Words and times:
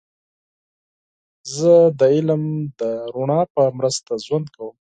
زه 1.55 1.73
د 1.99 2.01
علم 2.13 2.43
د 2.79 2.81
رڼا 3.13 3.41
په 3.53 3.61
مرسته 3.77 4.11
ژوند 4.25 4.47
کوم. 4.55 4.75